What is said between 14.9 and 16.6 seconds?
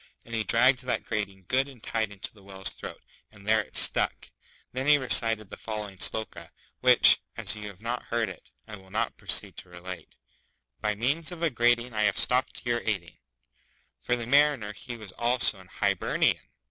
was also an Hi ber ni an.